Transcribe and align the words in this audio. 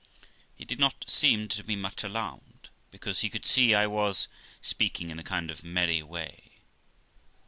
He 0.55 0.65
did 0.65 0.79
not 0.79 1.05
seem 1.07 1.47
to 1.49 1.63
be 1.63 1.75
much 1.75 2.03
alarmed, 2.03 2.69
because 2.89 3.19
he 3.19 3.29
could 3.29 3.45
see 3.45 3.75
I 3.75 3.85
was 3.85 4.27
speaking 4.59 5.11
in 5.11 5.19
a 5.19 5.23
kind 5.23 5.51
of 5.51 5.63
merry 5.63 6.01
way. 6.01 6.53